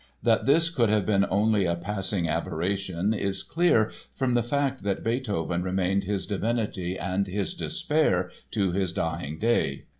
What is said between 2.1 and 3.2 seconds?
aberration